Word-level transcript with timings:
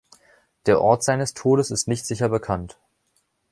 Der 0.65 0.81
Ort 0.81 1.03
seines 1.03 1.35
Todes 1.35 1.69
ist 1.69 1.87
nicht 1.87 2.07
sicher 2.07 2.27
bekannt. 2.29 2.79